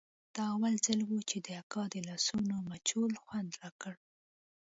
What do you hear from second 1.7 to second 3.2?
د لاسونو مچول